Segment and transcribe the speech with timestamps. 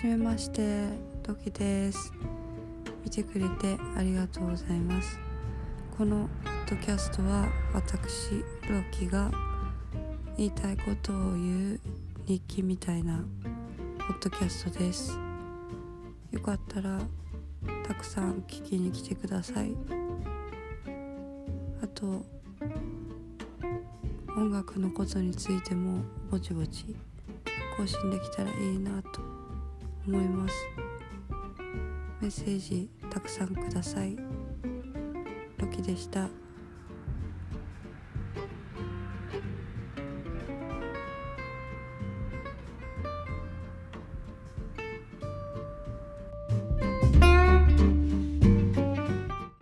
[0.00, 0.86] じめまして
[1.28, 2.10] ロキです。
[3.04, 5.20] 見てくれてありがとうございます。
[5.98, 8.30] このポッドキャストは私
[8.70, 9.30] ロキが
[10.38, 11.80] 言いたいことを言う
[12.26, 13.22] 日記みたいな
[13.98, 15.18] ポッドキャストです。
[16.32, 16.98] よかったら
[17.86, 19.76] たくさん聞きに来てください。
[21.82, 22.24] あと
[24.34, 26.96] 音楽のことについてもぼちぼち
[27.76, 29.39] 更新できたらいいなと。
[30.06, 30.54] 思います。
[32.20, 34.16] メッセージたくさんください。
[35.58, 36.28] ロキでした。